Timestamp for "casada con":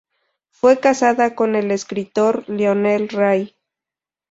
0.79-1.55